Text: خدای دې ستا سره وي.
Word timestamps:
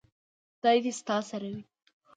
خدای 0.57 0.77
دې 0.83 0.91
ستا 0.99 1.17
سره 1.29 1.47
وي. 1.53 1.61